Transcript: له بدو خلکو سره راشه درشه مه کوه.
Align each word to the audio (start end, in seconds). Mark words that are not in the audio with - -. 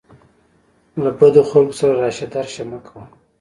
له 1.03 1.09
بدو 1.19 1.41
خلکو 1.51 1.73
سره 1.79 1.93
راشه 2.01 2.25
درشه 2.33 2.63
مه 2.71 2.79
کوه. 2.87 3.03